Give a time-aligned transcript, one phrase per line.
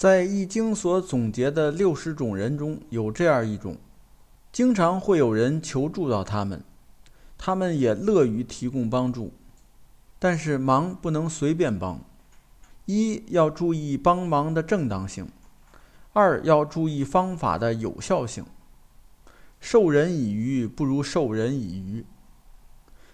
[0.00, 3.76] 在《易经》所总结的六十种人中，有这样一种，
[4.50, 6.64] 经常会有人求助到他们，
[7.36, 9.30] 他们也乐于提供帮助，
[10.18, 12.02] 但是忙不能随便帮，
[12.86, 15.28] 一要注意帮忙的正当性，
[16.14, 18.46] 二要注意方法的有效性。
[19.60, 22.06] 授人以鱼不如授人以渔，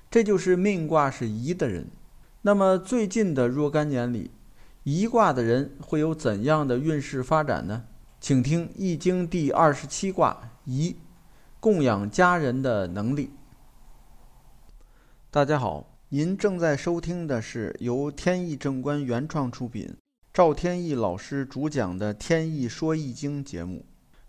[0.08, 1.88] 这就是命卦是宜的人。
[2.42, 4.30] 那么最近的若干年里，
[4.88, 7.86] 一卦的人会有怎样的运势发展呢？
[8.20, 10.94] 请听《易经》第二十七卦宜，
[11.58, 13.30] 供养家人的能力。
[15.28, 19.92] 大家好，您正在收听的是由天意正观原创出品，
[20.32, 23.84] 赵天意老师主讲的《天意说易经》节目。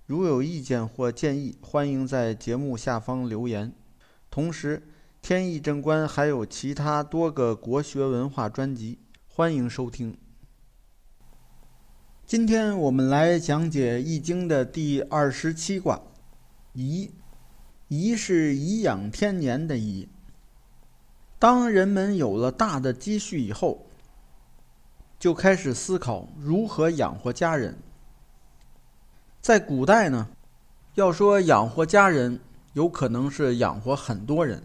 [0.08, 3.72] 如有意见或建议，欢迎在节目下方留言。
[4.32, 4.82] 同时，
[5.22, 10.18] 天意正观还有其他多个国学文化专辑，欢迎收听。
[12.28, 16.02] 今天我们来讲解《易经》的第二十七卦，
[16.74, 17.10] 颐。
[17.88, 20.10] 颐是颐养天年的颐。
[21.40, 23.86] 当人们有了大的积蓄以后，
[25.18, 27.78] 就开始思考如何养活家人。
[29.42, 30.28] 在古代呢，
[30.96, 32.42] 要说养活家人，
[32.74, 34.62] 有可能是养活很多人，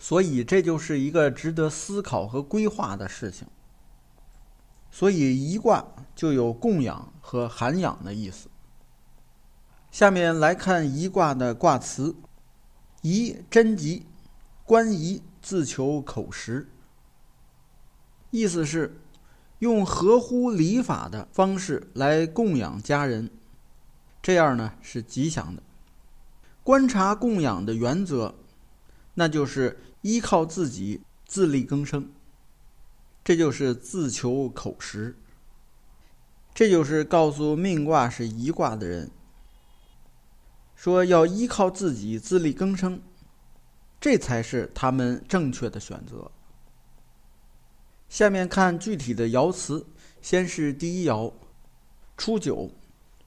[0.00, 3.46] 所以这就是一个值得思考和规划的事情。
[4.90, 8.48] 所以一卦就有供养和涵养的意思。
[9.90, 12.14] 下面来看一卦的卦辞：
[13.02, 14.06] 宜贞吉，
[14.64, 16.68] 观宜自求口实。
[18.30, 19.00] 意思是
[19.58, 23.30] 用合乎礼法的方式来供养家人，
[24.22, 25.62] 这样呢是吉祥的。
[26.62, 28.34] 观察供养的原则，
[29.14, 32.08] 那就是依靠自己自力更生。
[33.30, 35.14] 这就是自求口实。
[36.52, 39.08] 这就是告诉命卦是一卦的人，
[40.74, 43.00] 说要依靠自己自力更生，
[44.00, 46.28] 这才是他们正确的选择。
[48.08, 49.86] 下面看具体的爻辞，
[50.20, 51.32] 先是第一爻
[52.16, 52.68] 初九，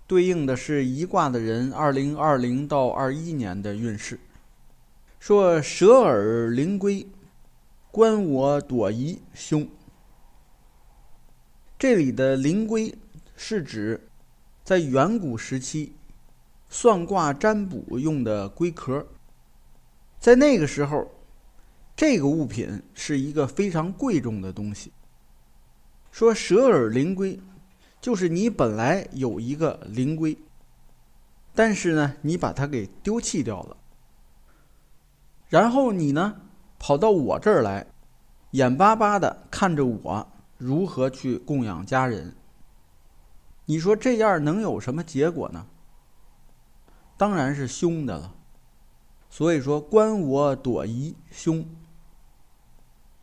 [0.06, 4.20] 对应的是一卦的人二零二零到二一年的运势，
[5.22, 7.08] 说舍尔灵龟，
[7.90, 9.66] 观我躲夷凶。
[11.84, 12.98] 这里的灵龟
[13.36, 14.08] 是指
[14.64, 15.94] 在远古时期
[16.70, 19.06] 算卦占卜用的龟壳。
[20.18, 21.12] 在那个时候，
[21.94, 24.94] 这个物品是一个非常贵重的东西。
[26.10, 27.38] 说舍尔灵龟，
[28.00, 30.38] 就是你本来有一个灵龟，
[31.54, 33.76] 但是呢，你把它给丢弃掉了，
[35.50, 36.44] 然后你呢
[36.80, 37.86] 跑到我这儿来，
[38.52, 40.30] 眼巴巴的看着我。
[40.64, 42.34] 如何去供养家人？
[43.66, 45.68] 你说这样能有什么结果呢？
[47.18, 48.34] 当然是凶的了。
[49.30, 51.66] 所以说，观我躲夷凶。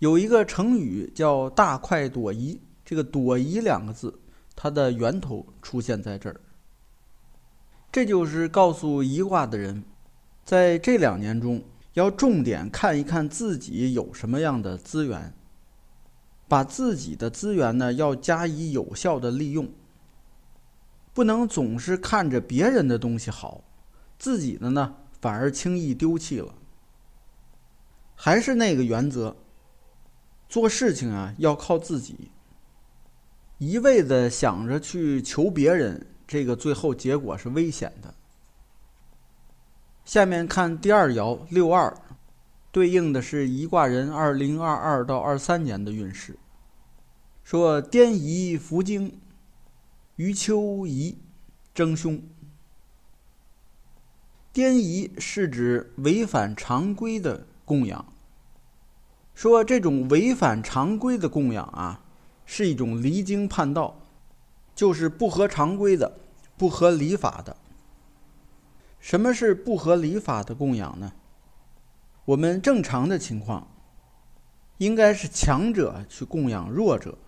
[0.01, 4.21] 有一个成语叫“大快朵颐”，这个“朵颐”两个字，
[4.55, 6.39] 它的源头出现在这儿。
[7.91, 9.83] 这就是告诉一卦的人，
[10.45, 11.63] 在这两年中，
[11.95, 15.33] 要重点看一看自己有什么样的资源。
[16.51, 19.71] 把自己的资源呢，要加以有效的利用，
[21.15, 23.63] 不能总是看着别人的东西好，
[24.19, 26.53] 自己的呢反而轻易丢弃了。
[28.17, 29.37] 还是那个原则，
[30.49, 32.33] 做事情啊要靠自己，
[33.59, 38.13] 一味的想着去求别人，这个最后结果是危险的。
[40.05, 41.97] 下面看第二爻六二。
[42.73, 46.39] 对应的是一卦人二零二二到二三年的运势。
[47.43, 49.21] 说颠夷伏经，
[50.17, 51.19] 余秋夷
[51.75, 52.23] 争凶。
[54.53, 58.05] 颠夷是指违反常规的供养。
[59.35, 62.05] 说这种违反常规的供养啊，
[62.45, 64.01] 是一种离经叛道，
[64.75, 66.21] 就是不合常规的、
[66.57, 67.57] 不合礼法的。
[68.99, 71.13] 什么是不合礼法的供养呢？
[72.31, 73.67] 我们正常的情况，
[74.79, 77.19] 应该是强者去供养弱者，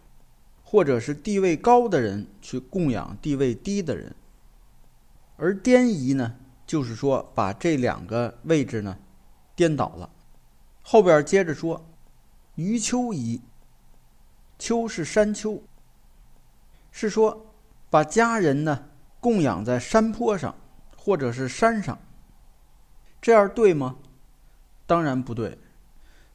[0.62, 4.14] 或者是地位高的人去供养地位低的人。
[5.36, 8.96] 而颠夷呢，就是说把这两个位置呢
[9.56, 10.08] 颠倒了。
[10.82, 11.84] 后边接着说，
[12.54, 13.42] 余丘夷，
[14.56, 15.60] 丘是山丘，
[16.92, 17.52] 是说
[17.90, 18.84] 把家人呢
[19.18, 20.54] 供养在山坡上
[20.96, 21.98] 或者是山上，
[23.20, 23.96] 这样对吗？
[24.86, 25.58] 当然不对，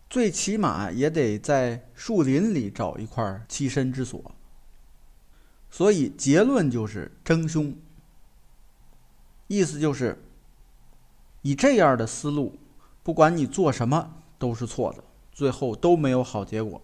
[0.10, 4.34] 最起码也得在树林里找一块栖身之所。
[5.70, 7.76] 所以结论就是争凶。
[9.48, 10.22] 意思就是，
[11.42, 12.58] 以这样的思路，
[13.04, 16.82] 不管你做什么都是错的，最后都没有好结果。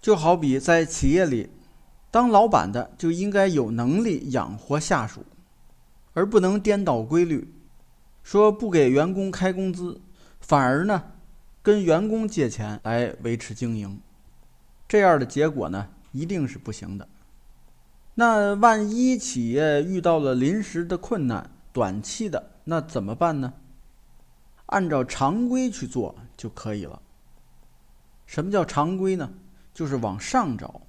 [0.00, 1.50] 就好比在企业里，
[2.10, 5.24] 当老板的就应该有能力养活下属，
[6.12, 7.54] 而不能颠倒规律，
[8.24, 10.00] 说不给员工开工资，
[10.40, 11.04] 反而呢
[11.62, 14.00] 跟员工借钱来维持经营，
[14.88, 17.06] 这样的结果呢一定是不行的。
[18.14, 23.52] 那万一企业遇到了临时的困难、短期的，那怎么办呢？
[24.66, 27.00] 按照常规去做就可以了。
[28.24, 29.30] 什么叫常规呢？
[29.74, 30.80] 就是往上找。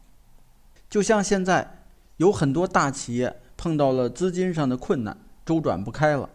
[0.89, 1.83] 就像现在
[2.17, 6.29] 有很多大企业碰到了资金上的困难，周转不开了，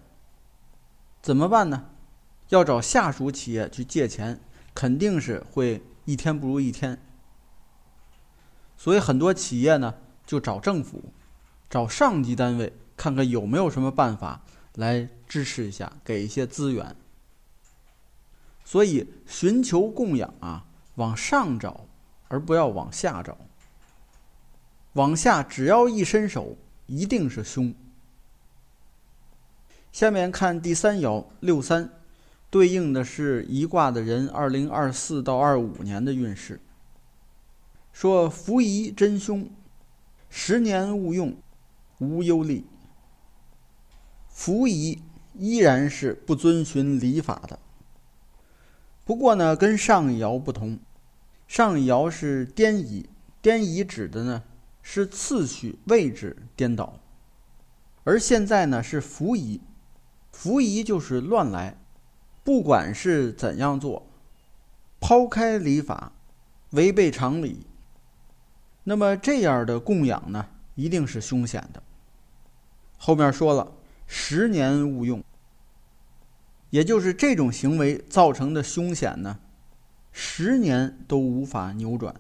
[1.23, 1.91] 怎么办呢？
[2.49, 4.41] 要找下属企业去借钱，
[4.75, 7.01] 肯定是会一天不如一天。
[8.77, 9.95] 所以很多企业呢。
[10.27, 11.13] 就找政府，
[11.69, 14.45] 找上级单位，看看有没有什么办法
[14.77, 16.95] 来支持一下，给一些资源。
[18.65, 21.89] 所以寻求供养啊，往上找，
[22.29, 23.37] 而不要往下找。
[24.93, 26.57] 往下只要一伸手，
[26.87, 27.75] 一定是凶。
[29.93, 31.91] 下面看第三爻六三，
[32.49, 36.61] 对应的是一卦的人二零二四到二五年的运势。
[37.93, 39.51] 说伏疑真凶。
[40.33, 41.37] 十年勿用，
[41.99, 42.65] 无忧虑。
[44.29, 45.03] 伏仪
[45.35, 47.59] 依然是不遵循礼法的。
[49.05, 50.79] 不过呢，跟上爻不同，
[51.49, 53.09] 上爻是颠仪，
[53.43, 54.45] 颠仪指的呢
[54.83, 57.01] 是次序位置颠倒，
[58.05, 59.61] 而现在呢是伏仪，
[60.33, 61.77] 伏仪就是乱来，
[62.43, 64.07] 不管是怎样做，
[65.01, 66.13] 抛开礼法，
[66.71, 67.67] 违背常理。
[68.85, 71.83] 那么这样的供养呢，一定是凶险的。
[72.97, 73.73] 后面说了，
[74.07, 75.23] 十年勿用，
[76.71, 79.39] 也就是这种行为造成的凶险呢，
[80.13, 82.15] 十年都无法扭转，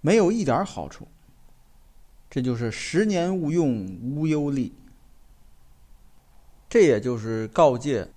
[0.00, 1.08] 没有一点好处。
[2.28, 4.72] 这就是十年勿用，无忧利。
[6.70, 8.08] 这也就是告诫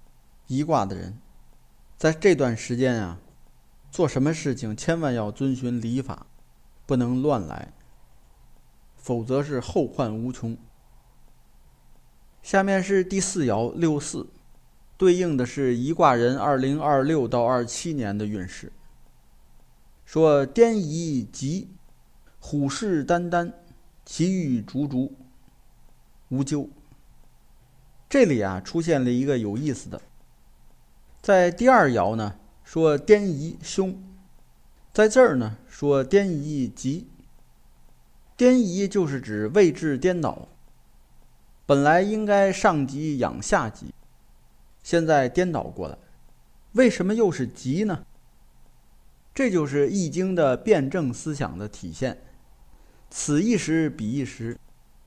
[0.47, 1.19] 一卦的人，
[1.97, 3.19] 在这段时间啊，
[3.91, 6.27] 做什么事情千万要遵循礼法。
[6.85, 7.71] 不能乱来，
[8.97, 10.57] 否则是后患无穷。
[12.41, 14.27] 下面是第四爻六四，
[14.97, 18.73] 对应的是一卦人二零二六到二七年的运势。
[20.03, 21.69] 说颠夷吉，
[22.37, 23.53] 虎视眈眈，
[24.03, 25.15] 其欲逐逐，
[26.27, 26.67] 无咎。
[28.13, 29.99] 这里啊出现了一个有意思的，
[31.19, 34.03] 在第二爻呢说颠夷凶。
[34.93, 37.07] 在这儿呢，说颠夷吉。
[38.37, 40.47] 颠夷就是指位置颠倒，
[41.65, 43.91] 本来应该上级养下级，
[44.83, 45.97] 现在颠倒过来，
[46.73, 48.05] 为什么又是吉呢？
[49.33, 52.21] 这就是《易经》的辩证思想的体现。
[53.09, 54.55] 此一时，彼一时，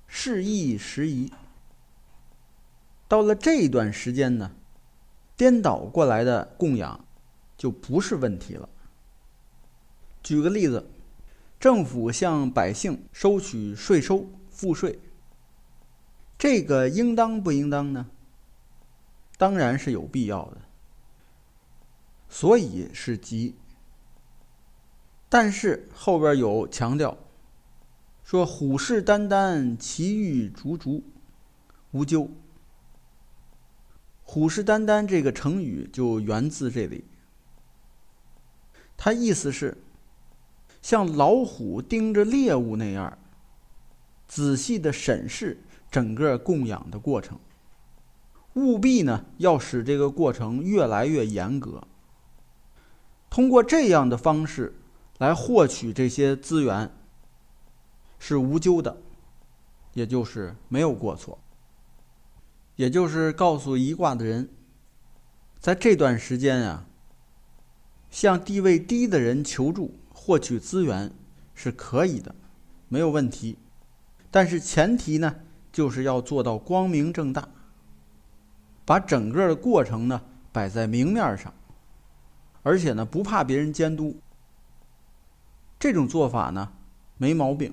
[0.08, 1.30] 是易时移。
[3.08, 4.52] 到了这一段时间呢，
[5.36, 7.04] 颠倒过来的供养
[7.56, 8.68] 就不是问题了。
[10.22, 10.90] 举个例子，
[11.60, 14.98] 政府向百姓收取税收、赋税，
[16.36, 18.10] 这个应当不应当呢？
[19.38, 20.58] 当然是有必要的，
[22.28, 23.54] 所以是急。
[25.28, 27.16] 但是后边有强调，
[28.24, 31.04] 说虎视眈眈，其欲逐逐，
[31.92, 32.28] 无咎。
[34.36, 37.02] 虎视眈眈这个成语就源自这里，
[38.94, 39.74] 它意思是。
[40.82, 43.16] 像老虎盯着猎物那样，
[44.28, 45.58] 仔细的审视
[45.90, 47.40] 整个供养的过程，
[48.56, 51.82] 务必呢要使这个过程越来越严格。
[53.30, 54.74] 通过这样的方式
[55.16, 56.92] 来获取这些资源，
[58.18, 58.98] 是无咎的，
[59.94, 61.38] 也就是没有过错。
[62.76, 64.48] 也就是告诉一卦的人，
[65.58, 66.86] 在这段时间啊，
[68.08, 69.94] 向地位低的人求助。
[70.18, 71.12] 获取资源
[71.54, 72.34] 是可以的，
[72.88, 73.58] 没有问题，
[74.28, 75.36] 但是前提呢，
[75.70, 77.48] 就是要做到光明正大，
[78.84, 81.54] 把整个的过程呢摆在明面上，
[82.64, 84.16] 而且呢不怕别人监督，
[85.78, 86.72] 这种做法呢
[87.18, 87.72] 没毛病。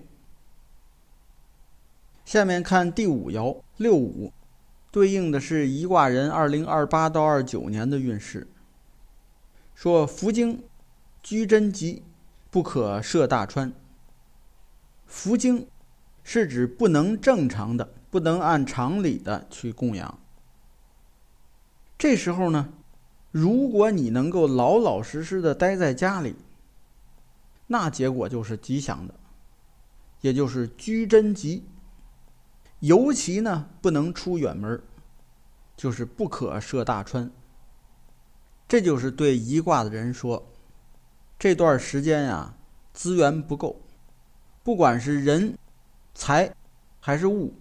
[2.24, 4.31] 下面看第五爻六五，
[4.93, 8.47] 对应的是一卦人二零二八到二九年的运势，
[9.75, 10.63] 说福经
[11.21, 12.03] 居贞吉。
[12.51, 13.73] 不可涉大川。
[15.07, 15.65] 福经
[16.23, 20.19] 是指不能正常的、不能按常理的去供养。
[21.97, 22.71] 这时候呢，
[23.31, 26.35] 如果你能够老老实实的待在家里，
[27.65, 29.15] 那结果就是吉祥的，
[30.21, 31.63] 也就是居贞吉。
[32.83, 34.81] 尤其呢，不能出远门，
[35.77, 37.31] 就是不可涉大川。
[38.67, 40.51] 这就是对一卦的人说，
[41.39, 42.53] 这段时间呀，
[42.91, 43.79] 资源不够，
[44.63, 45.57] 不管是人、
[46.13, 46.53] 财
[46.99, 47.53] 还是物，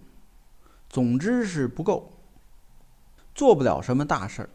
[0.89, 2.11] 总之是不够，
[3.33, 4.49] 做不了什么大事儿。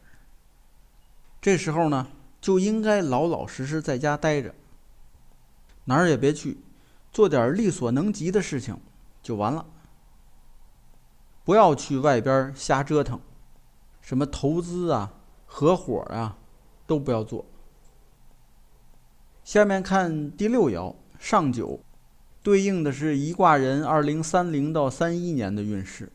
[1.40, 2.08] 这时候呢，
[2.42, 4.54] 就应该老老实实在家待着，
[5.86, 6.58] 哪儿也别去，
[7.10, 8.78] 做点力所能及的事情
[9.22, 9.64] 就完了。
[11.48, 13.18] 不要去外边瞎折腾，
[14.02, 15.14] 什么投资啊、
[15.46, 16.36] 合伙啊，
[16.86, 17.46] 都不要做。
[19.42, 21.80] 下面看第六爻上九，
[22.42, 26.12] 对应的是一卦人二零三零到三一年的运势。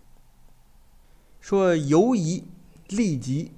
[1.42, 2.44] 说游移
[2.90, 3.54] 利吉，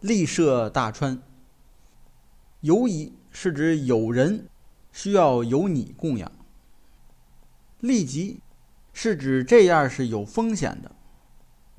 [0.00, 1.22] 利涉大川。
[2.62, 4.48] 游移是指有人
[4.90, 6.32] 需要由你供养，
[7.78, 8.40] 利吉
[8.92, 10.90] 是指这样是有风险的。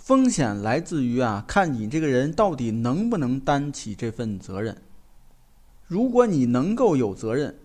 [0.06, 4.80] 风险来自于啊，看你这个人到底能不能担起这份责任。
[5.88, 7.58] 如果你能够有责任，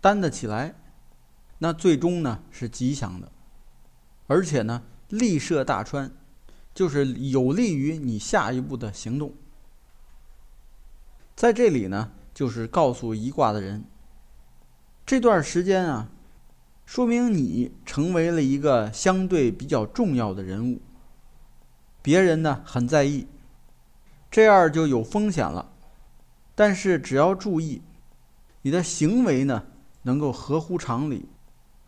[0.00, 0.74] 担得起来，
[1.58, 3.30] 那最终呢是吉祥的，
[4.26, 6.10] 而且呢利涉大川，
[6.74, 9.32] 就是有利于你下一步的行动。
[11.36, 13.84] 在这里呢，就是告诉一卦的人，
[15.06, 16.10] 这段时间啊，
[16.84, 20.80] 说明你成为了一个相对比较重要的人物。
[22.06, 23.26] 别人呢很在意，
[24.30, 25.72] 这样就有风险了。
[26.54, 27.82] 但是只要注意，
[28.62, 29.66] 你的行为呢
[30.02, 31.28] 能够合乎常理，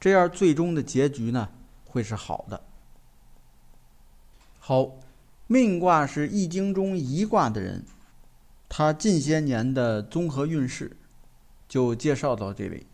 [0.00, 1.50] 这样最终的结局呢
[1.84, 2.60] 会是好的。
[4.58, 4.90] 好，
[5.46, 7.84] 命卦是易经中一卦的人，
[8.68, 10.96] 他近些年的综合运势
[11.68, 12.88] 就介绍到这里，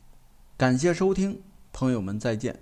[0.59, 1.40] 感谢收听，
[1.73, 2.61] 朋友们再见。